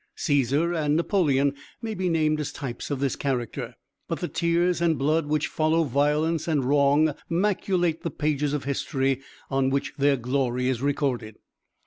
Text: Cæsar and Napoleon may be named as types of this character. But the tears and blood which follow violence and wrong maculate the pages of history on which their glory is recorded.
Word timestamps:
Cæsar 0.17 0.75
and 0.75 0.95
Napoleon 0.95 1.53
may 1.79 1.93
be 1.93 2.09
named 2.09 2.39
as 2.39 2.51
types 2.51 2.89
of 2.89 2.99
this 2.99 3.15
character. 3.15 3.75
But 4.07 4.19
the 4.19 4.27
tears 4.27 4.81
and 4.81 4.97
blood 4.97 5.27
which 5.27 5.45
follow 5.45 5.83
violence 5.83 6.47
and 6.47 6.65
wrong 6.65 7.13
maculate 7.29 8.01
the 8.01 8.09
pages 8.09 8.53
of 8.53 8.63
history 8.63 9.21
on 9.51 9.69
which 9.69 9.93
their 9.99 10.17
glory 10.17 10.69
is 10.69 10.81
recorded. 10.81 11.35